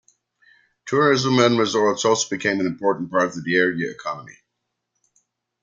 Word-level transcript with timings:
Tourism 0.87 1.37
and 1.37 1.59
resorts 1.59 2.05
also 2.05 2.35
became 2.35 2.59
an 2.59 2.65
important 2.65 3.11
part 3.11 3.37
of 3.37 3.43
the 3.43 3.55
area 3.55 3.91
economy. 3.91 4.35